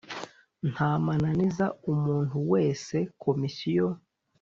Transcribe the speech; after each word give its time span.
nta 0.71 0.89
mananiza 1.05 1.65
umuntu 1.91 2.37
wese 2.51 2.95
Komisiyo 3.23 3.87